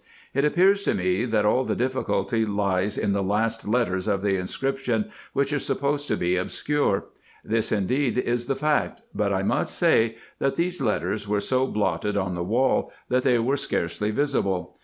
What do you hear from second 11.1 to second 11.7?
were so